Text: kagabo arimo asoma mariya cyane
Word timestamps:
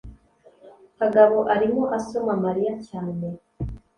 kagabo 0.97 1.39
arimo 1.53 1.83
asoma 1.97 2.33
mariya 2.45 2.73
cyane 2.87 3.27